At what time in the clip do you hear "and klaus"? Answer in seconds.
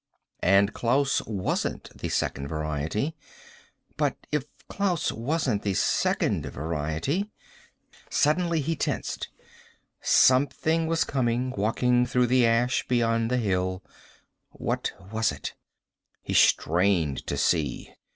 0.41-1.21